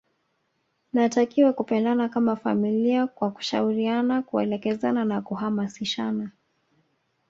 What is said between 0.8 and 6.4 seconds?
mnatakiwa kupendana kama familia kwa kushauriana kuelekezana na kuhamasishana